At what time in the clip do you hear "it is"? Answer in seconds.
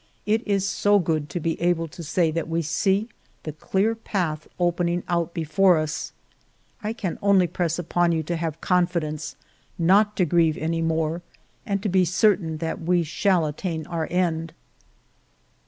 0.25-0.67